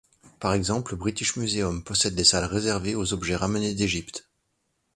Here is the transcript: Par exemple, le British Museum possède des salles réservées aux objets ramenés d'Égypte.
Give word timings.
Par 0.39 0.55
exemple, 0.55 0.93
le 0.93 0.97
British 0.97 1.35
Museum 1.35 1.83
possède 1.83 2.15
des 2.15 2.23
salles 2.23 2.45
réservées 2.45 2.95
aux 2.95 3.13
objets 3.13 3.35
ramenés 3.35 3.75
d'Égypte. 3.75 4.27